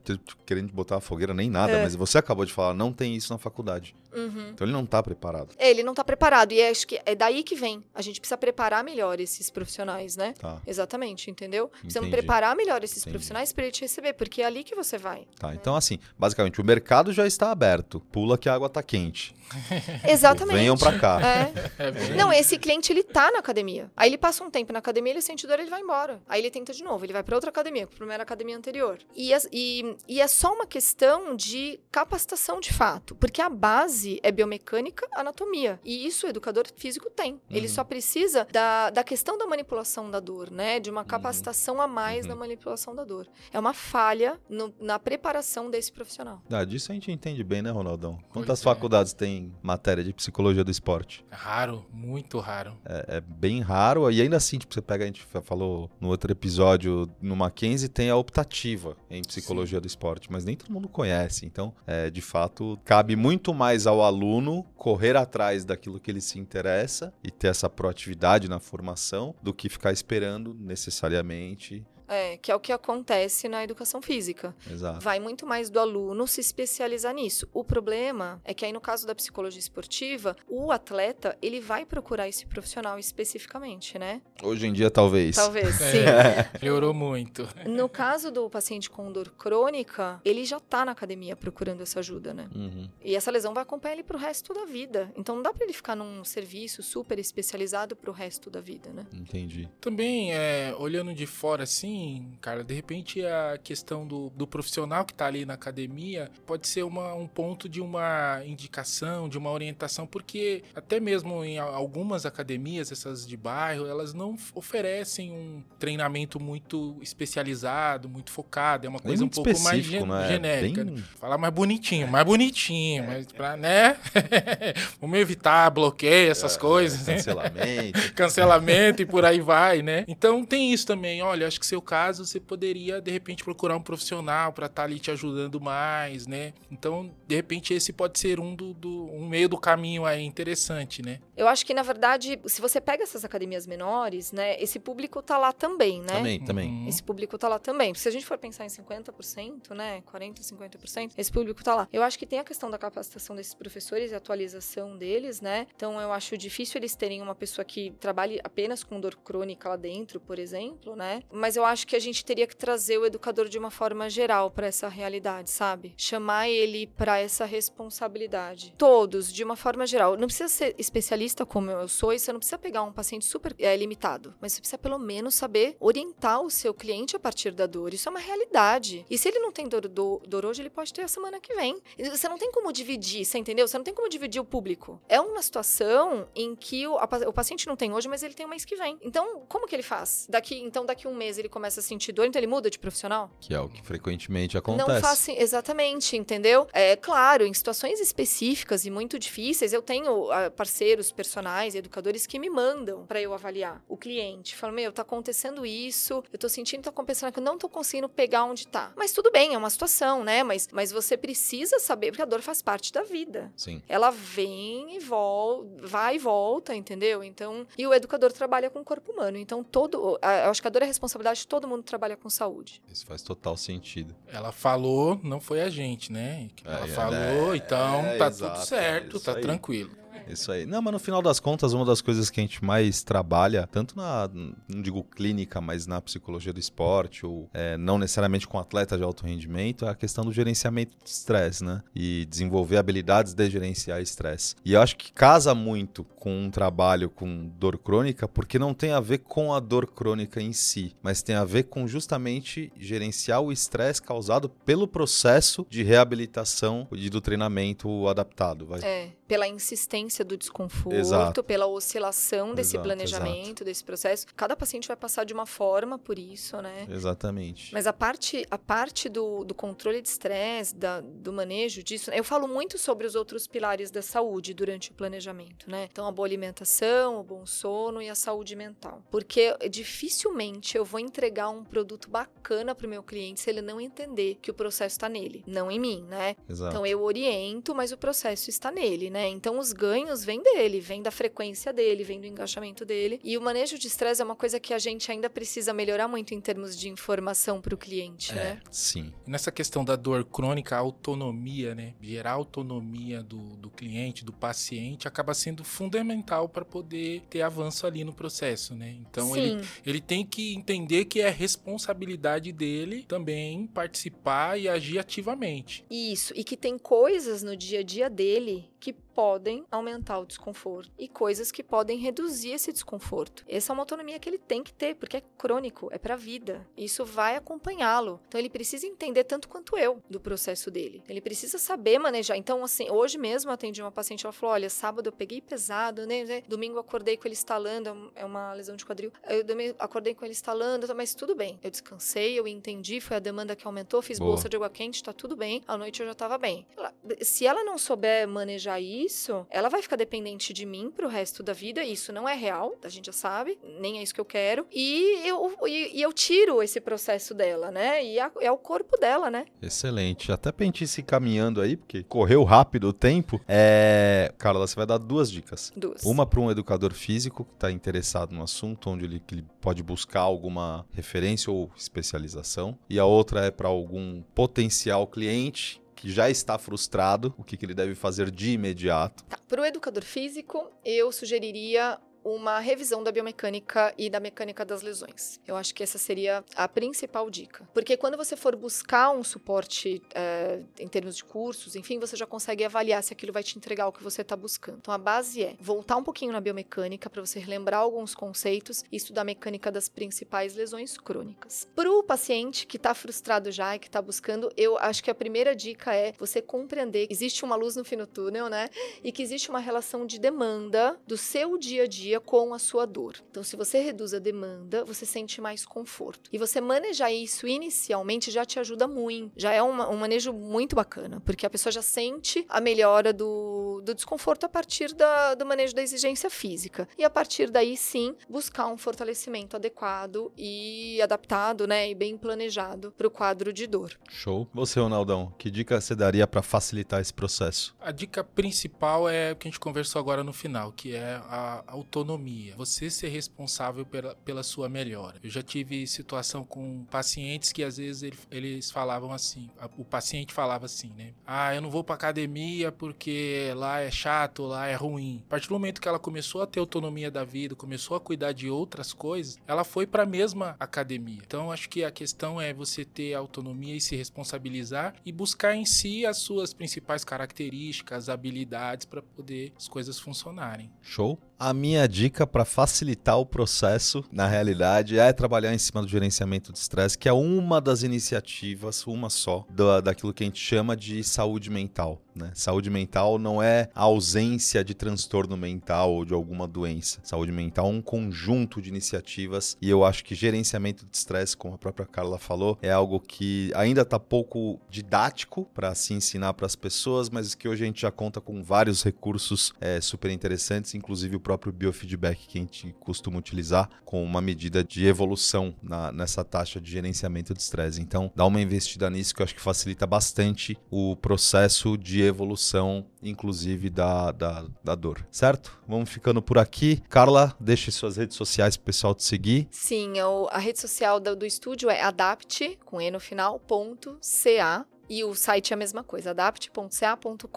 [0.46, 1.84] querendo botar a fogueira nem nada, é.
[1.84, 3.96] mas você acabou de falar, não tem isso na faculdade.
[4.14, 4.50] Uhum.
[4.52, 5.50] Então ele não está preparado.
[5.58, 7.84] É, ele não está preparado e acho que é daí que vem.
[7.94, 10.34] A gente precisa preparar melhor esses profissionais, né?
[10.40, 10.62] Tá.
[10.66, 11.70] Exatamente, entendeu?
[11.82, 13.12] Precisamos preparar melhor esses Entendi.
[13.12, 15.28] profissionais para ele te receber, porque é ali que você vai.
[15.38, 15.58] Tá, né?
[15.60, 18.00] então assim, basicamente o mercado já está aberto.
[18.12, 19.36] Pula que a água está quente.
[20.08, 20.58] Exatamente.
[20.58, 21.20] Venham para cá.
[21.22, 21.54] É.
[21.80, 23.92] É não, esse cliente ele tá na academia.
[23.96, 26.22] Aí ele passa um tempo na academia, ele sente dor, ele vai embora.
[26.28, 29.00] Aí ele tenta de novo, ele vai para outra academia, para primeira academia anterior.
[29.16, 34.32] E, e, e é só uma questão de capacitação de fato, porque a base é
[34.32, 35.80] biomecânica, anatomia.
[35.84, 37.34] E isso o educador físico tem.
[37.34, 37.40] Uhum.
[37.50, 40.80] Ele só precisa da, da questão da manipulação da dor, né?
[40.80, 41.08] De uma uhum.
[41.08, 42.30] capacitação a mais uhum.
[42.30, 43.28] na manipulação da dor.
[43.52, 46.42] É uma falha no, na preparação desse profissional.
[46.50, 48.20] Ah, disso a gente entende bem, né, Ronaldão?
[48.30, 49.18] Quantas pois faculdades é.
[49.18, 51.26] tem matéria de psicologia do esporte?
[51.30, 52.78] Raro, muito raro.
[52.86, 54.10] É, é, bem raro.
[54.12, 58.10] E ainda assim, tipo, você pega, a gente falou no outro episódio, no Mackenzie tem
[58.10, 59.82] a optativa em psicologia Sim.
[59.82, 61.46] do esporte, mas nem todo mundo conhece.
[61.46, 66.40] Então, é, de fato, cabe muito mais ao aluno correr atrás daquilo que ele se
[66.40, 72.56] interessa e ter essa proatividade na formação do que ficar esperando necessariamente É, que é
[72.56, 74.56] o que acontece na educação física.
[74.70, 75.00] Exato.
[75.00, 77.48] Vai muito mais do aluno se especializar nisso.
[77.54, 82.28] O problema é que aí no caso da psicologia esportiva, o atleta, ele vai procurar
[82.28, 84.22] esse profissional especificamente, né?
[84.42, 85.36] Hoje em dia, talvez.
[85.36, 85.92] Talvez, É.
[85.92, 86.50] sim.
[86.62, 87.48] Melhorou muito.
[87.66, 92.34] No caso do paciente com dor crônica, ele já tá na academia procurando essa ajuda,
[92.34, 92.50] né?
[92.54, 92.90] Uhum.
[93.04, 95.12] E essa lesão vai acompanhar ele pro resto da vida.
[95.18, 99.06] Então não dá pra ele ficar num serviço super especializado pro resto da vida, né?
[99.14, 99.70] Entendi.
[99.80, 102.03] Também, é, olhando de fora assim,
[102.42, 106.84] cara, de repente a questão do, do profissional que tá ali na academia pode ser
[106.84, 112.92] uma, um ponto de uma indicação, de uma orientação, porque até mesmo em algumas academias,
[112.92, 119.24] essas de bairro, elas não oferecem um treinamento muito especializado, muito focado, é uma coisa
[119.24, 120.28] um muito pouco mais gen- né?
[120.28, 120.84] genérica.
[120.86, 123.98] Bem- Falar mais bonitinho, mais bonitinho, mas pra, né?
[125.00, 127.16] Vamos evitar bloqueio, essas coisas, né?
[127.16, 128.14] Cancelamento.
[128.16, 130.04] cancelamento e por aí vai, né?
[130.08, 131.22] Então tem isso também.
[131.22, 135.00] Olha, acho que seu caso você poderia de repente procurar um profissional para estar ali
[135.00, 136.54] te ajudando mais, né?
[136.72, 141.02] Então de repente esse pode ser um do, do- um meio do caminho aí interessante,
[141.02, 141.20] né?
[141.36, 145.38] Eu acho que, na verdade, se você pega essas academias menores, né, esse público tá
[145.38, 146.08] lá também, né?
[146.08, 146.70] Também, também.
[146.70, 146.88] Uhum.
[146.88, 147.94] Esse público tá lá também.
[147.94, 151.88] Se a gente for pensar em 50%, né, 40, 50%, esse público tá lá.
[151.92, 155.68] Eu acho que tem a questão da capacitação desses professores e atualização deles, né?
[155.76, 159.76] Então eu acho difícil eles terem uma pessoa que trabalhe apenas com dor crônica lá
[159.76, 161.22] dentro, por exemplo, né?
[161.32, 164.52] Mas eu acho que a gente teria que trazer o educador de uma forma geral
[164.52, 165.94] para essa realidade, sabe?
[165.98, 168.74] Chamar ele para essa responsabilidade.
[168.78, 170.18] Todos, de uma forma geral.
[170.18, 173.56] Não precisa ser especialista como eu sou, e você não precisa pegar um paciente super
[173.58, 177.66] é, limitado, mas você precisa pelo menos saber orientar o seu cliente a partir da
[177.66, 177.94] dor.
[177.94, 179.06] Isso é uma realidade.
[179.10, 181.54] E se ele não tem dor, do- dor hoje, ele pode ter a semana que
[181.56, 181.82] vem.
[182.12, 183.68] Você não tem como dividir, você entendeu?
[183.68, 185.02] Você não tem como dividir o público.
[185.08, 188.46] É uma situação em que o, a o paciente não tem hoje, mas ele tem
[188.46, 188.98] o mês que vem.
[189.02, 190.28] Então, como que ele faz?
[190.30, 193.32] Daqui, então, daqui um mês ele começa a sentir dor, então ele muda de profissional?
[193.40, 194.88] Que é o que frequentemente acontece.
[194.90, 196.68] Não faça exatamente, entendeu?
[196.74, 202.38] É claro, em situações específicas e muito difíceis, eu tenho ah, parceiros personais, educadores que
[202.40, 204.56] me mandam pra eu avaliar o cliente.
[204.56, 208.10] Falam, meu, tá acontecendo isso, eu tô sentindo tá compensando que eu não tô conseguindo
[208.10, 208.92] pegar onde tá.
[208.96, 210.44] Mas tudo bem, é uma situação, né?
[210.44, 213.52] Mas, mas você precisa saber, porque a dor faz parte da vida.
[213.56, 213.82] Sim.
[213.88, 217.24] Ela vem e volta, vai e volta, entendeu?
[217.24, 219.38] Então, e o educador trabalha com o corpo humano.
[219.38, 222.32] Então, todo, a- eu acho que a dor é responsabilidade de todo mundo trabalha com
[222.32, 222.82] saúde.
[222.92, 224.16] Isso faz total sentido.
[224.28, 226.48] Ela falou, não foi a gente, né?
[226.66, 229.42] Ela É, falou, é, então é, tá exato, tudo certo, isso tá aí.
[229.42, 229.92] tranquilo.
[230.28, 230.66] Isso aí.
[230.66, 233.96] Não, mas no final das contas, uma das coisas que a gente mais trabalha, tanto
[233.96, 234.30] na,
[234.68, 239.04] não digo clínica, mas na psicologia do esporte, ou é, não necessariamente com atleta de
[239.04, 241.82] alto rendimento, é a questão do gerenciamento de estresse, né?
[241.96, 244.56] E desenvolver habilidades de gerenciar estresse.
[244.64, 248.92] E eu acho que casa muito com um trabalho com dor crônica, porque não tem
[248.92, 253.42] a ver com a dor crônica em si, mas tem a ver com justamente gerenciar
[253.42, 258.66] o estresse causado pelo processo de reabilitação e do treinamento adaptado.
[258.66, 258.82] Vai.
[258.84, 261.42] É, pela insistência do desconforto, Exato.
[261.42, 264.28] pela oscilação desse Exato, planejamento, desse processo.
[264.36, 266.86] Cada paciente vai passar de uma forma por isso, né?
[266.90, 267.74] Exatamente.
[267.74, 272.50] Mas a parte, a parte do, do controle de estresse, do manejo disso, eu falo
[272.50, 275.88] muito sobre os outros pilares da saúde durante o planejamento, né?
[275.90, 279.02] Então, a boa alimentação, o bom sono e a saúde mental.
[279.10, 283.80] Porque dificilmente eu vou entregar um produto bacana para o meu cliente se ele não
[283.80, 286.36] entender que o processo está nele, não em mim, né?
[286.50, 286.72] Exato.
[286.72, 289.28] Então eu oriento, mas o processo está nele, né?
[289.30, 293.20] Então os ganhos vêm dele, vêm da frequência dele, vêm do engajamento dele.
[293.24, 296.34] E o manejo de estresse é uma coisa que a gente ainda precisa melhorar muito
[296.34, 298.60] em termos de informação para o cliente, né?
[298.72, 299.14] Sim.
[299.26, 301.94] Nessa questão da dor crônica, a autonomia, né?
[302.02, 308.04] Gerar autonomia do, do cliente, do paciente, acaba sendo fundamental para poder ter avanço ali
[308.04, 308.96] no processo, né?
[309.00, 315.86] Então ele, ele tem que entender que é responsabilidade dele também participar e agir ativamente.
[315.90, 316.34] isso.
[316.36, 321.08] E que tem coisas no dia a dia dele que podem aumentar o desconforto e
[321.08, 323.46] coisas que podem reduzir esse desconforto.
[323.48, 326.68] Essa é uma autonomia que ele tem que ter, porque é crônico, é pra vida.
[326.76, 328.20] Isso vai acompanhá-lo.
[328.28, 331.02] Então ele precisa entender tanto quanto eu do processo dele.
[331.08, 332.36] Ele precisa saber manejar.
[332.36, 336.06] Então assim, hoje mesmo eu atendi uma paciente, ela falou: "Olha, sábado eu peguei pesado,
[336.06, 336.42] né?
[336.48, 339.14] Domingo eu acordei com ele estalando, é um- é uma lesão de quadril.
[339.30, 341.58] Eu acordei com ele estalando, mas tudo bem.
[341.64, 344.32] Eu descansei, eu entendi, foi a demanda que aumentou, fiz Boa.
[344.32, 345.62] bolsa de água quente, tá tudo bem.
[345.66, 346.66] À noite eu já tava bem.
[346.76, 351.44] Ela- se ela não souber manejar isso, ela vai ficar dependente de mim pro resto
[351.44, 351.84] da vida.
[351.84, 354.66] Isso não é real, a gente já sabe, nem é isso que eu quero.
[354.72, 358.04] E eu, e, e eu tiro esse processo dela, né?
[358.04, 359.46] E a, é o corpo dela, né?
[359.62, 360.32] Excelente.
[360.32, 363.40] Até pra gente ir se caminhando aí, porque correu rápido o tempo.
[363.48, 364.34] É.
[364.38, 365.72] Carla, você vai dar duas dicas.
[365.76, 366.04] Duas.
[366.04, 370.22] Uma para um educador físico que está interessado no assunto, onde ele, ele pode buscar
[370.22, 372.78] alguma referência ou especialização.
[372.90, 377.66] E a outra é para algum potencial cliente que já está frustrado, o que, que
[377.66, 379.24] ele deve fazer de imediato.
[379.24, 379.40] Tá.
[379.48, 385.40] Para o educador físico, eu sugeriria uma revisão da biomecânica e da mecânica das lesões.
[385.48, 387.68] Eu acho que essa seria a principal dica.
[387.74, 392.26] Porque quando você for buscar um suporte é, em termos de cursos, enfim, você já
[392.26, 394.78] consegue avaliar se aquilo vai te entregar o que você está buscando.
[394.80, 398.96] Então a base é voltar um pouquinho na biomecânica para você relembrar alguns conceitos e
[398.96, 401.68] estudar a mecânica das principais lesões crônicas.
[401.76, 405.16] Para o paciente que está frustrado já e que está buscando, eu acho que a
[405.16, 408.70] primeira dica é você compreender que existe uma luz no fim do túnel, né?
[409.04, 412.60] E que existe uma relação de demanda do seu dia a dia dia com a
[412.60, 413.16] sua dor.
[413.30, 416.30] Então, se você reduz a demanda, você sente mais conforto.
[416.32, 419.34] E você manejar isso inicialmente já te ajuda muito.
[419.36, 423.82] Já é uma, um manejo muito bacana, porque a pessoa já sente a melhora do,
[423.84, 426.88] do desconforto a partir da, do manejo da exigência física.
[426.98, 432.92] E a partir daí, sim, buscar um fortalecimento adequado e adaptado, né, e bem planejado
[432.92, 433.98] para o quadro de dor.
[434.10, 434.48] Show.
[434.54, 437.76] Você, Ronaldão, que dica você daria para facilitar esse processo?
[437.80, 441.64] A dica principal é o que a gente conversou agora no final, que é a
[441.68, 445.18] autonomia autonomia, você ser responsável pela, pela sua melhora.
[445.24, 450.34] Eu já tive situação com pacientes que às vezes ele, eles falavam assim, o paciente
[450.34, 451.14] falava assim, né?
[451.26, 455.24] Ah, eu não vou para academia porque lá é chato, lá é ruim.
[455.26, 458.34] A partir do momento que ela começou a ter autonomia da vida, começou a cuidar
[458.34, 461.22] de outras coisas, ela foi para a mesma academia.
[461.26, 465.66] Então acho que a questão é você ter autonomia e se responsabilizar e buscar em
[465.66, 470.70] si as suas principais características, habilidades para poder as coisas funcionarem.
[470.82, 471.18] Show.
[471.40, 476.54] A minha dica para facilitar o processo, na realidade, é trabalhar em cima do gerenciamento
[476.54, 480.76] de estresse, que é uma das iniciativas, uma só, da, daquilo que a gente chama
[480.76, 482.02] de saúde mental.
[482.16, 482.32] Né?
[482.36, 487.00] Saúde mental não é a ausência de transtorno mental ou de alguma doença.
[487.04, 491.56] Saúde mental é um conjunto de iniciativas e eu acho que gerenciamento de estresse, como
[491.56, 496.46] a própria Carla falou, é algo que ainda está pouco didático para se ensinar para
[496.46, 500.76] as pessoas, mas que hoje a gente já conta com vários recursos é, super interessantes,
[500.76, 505.92] inclusive o próprio biofeedback que a gente costuma utilizar com uma medida de evolução na,
[505.92, 507.82] nessa taxa de gerenciamento de estresse.
[507.82, 512.86] Então, dá uma investida nisso que eu acho que facilita bastante o processo de evolução,
[513.02, 515.60] inclusive da, da, da dor, certo?
[515.68, 516.82] Vamos ficando por aqui.
[516.90, 519.48] Carla, deixe suas redes sociais para o pessoal te seguir.
[519.52, 523.98] Sim, eu, a rede social do, do estúdio é adapt, com E no final, ponto,
[524.02, 524.66] CA.
[524.90, 527.30] E o site é a mesma coisa, adapt.ca.com.br.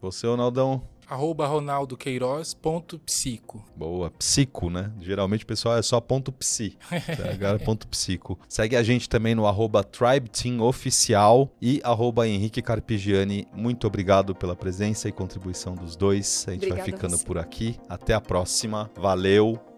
[0.00, 0.97] Você, Ronaldão?
[1.08, 3.64] Arroba ronaldoqueiroz.psico.
[3.74, 4.92] Boa, psico, né?
[5.00, 6.76] Geralmente o pessoal é só ponto psi.
[7.32, 8.38] Agora ponto psico.
[8.48, 13.48] Segue a gente também no arroba tribeteamoficial e arroba Henrique Carpigiani.
[13.52, 16.44] Muito obrigado pela presença e contribuição dos dois.
[16.46, 17.80] A gente Obrigada vai ficando por aqui.
[17.88, 18.90] Até a próxima.
[18.94, 19.77] Valeu.